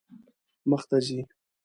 مخ 0.69 0.83
ته 0.89 0.97
ځئ 1.05 1.19